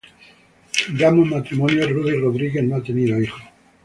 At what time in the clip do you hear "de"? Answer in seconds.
0.97-1.05